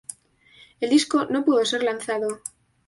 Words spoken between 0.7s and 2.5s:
El disco no pudo ser lanzado.